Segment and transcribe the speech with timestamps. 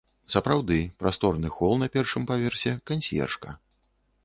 [0.35, 3.49] Сапраўды, прасторны хол на першым паверсе, кансьержка.